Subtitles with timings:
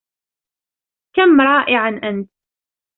[1.15, 2.29] كم رائع أنتَ!